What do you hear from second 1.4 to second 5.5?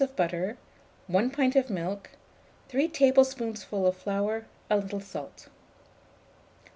of milk, 3 tablespoonfuls of flour, a little salt.